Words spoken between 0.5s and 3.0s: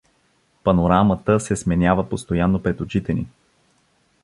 Панорамата се сменява постоянно пред